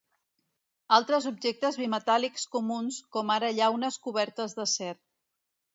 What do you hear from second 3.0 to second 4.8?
com ara llaunes cobertes